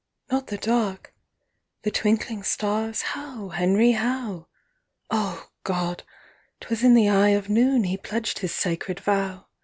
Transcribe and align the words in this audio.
not 0.31 0.47
the 0.47 0.57
dark? 0.57 1.13
45 1.83 1.83
The 1.83 1.91
twinkling 1.91 2.41
stars? 2.41 3.01
How, 3.03 3.49
Henry? 3.49 3.91
How?' 3.91 4.47
O 5.11 5.51
God! 5.63 6.01
'twas 6.59 6.83
in 6.83 6.95
the 6.95 7.07
eye 7.07 7.29
of 7.37 7.49
noon 7.49 7.83
He 7.83 7.97
pledged 7.97 8.39
his 8.39 8.51
sacred 8.51 8.99
vow! 8.99 9.45